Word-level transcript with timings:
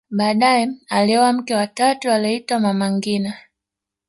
baadaye 0.09 0.67
alioa 0.89 1.33
mke 1.33 1.55
wa 1.55 1.67
tatu 1.67 2.11
aliyeitwa 2.11 2.59
mama 2.59 2.91
ngina 2.91 3.37